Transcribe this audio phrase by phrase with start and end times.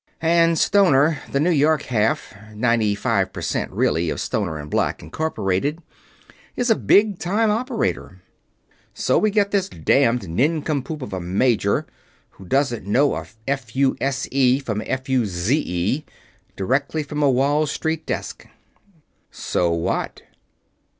[0.23, 5.77] "And Stoner, the New York half ninety five percent, really of Stoner and Black, Inc.,
[6.55, 8.19] is a Big Time Operator.
[8.95, 11.85] So we get this damned nincompoop of a major,
[12.31, 16.03] who doesn't know a f u s e from a f u z e,
[16.55, 18.47] direct from a Wall Street desk."
[19.29, 20.23] "So what?"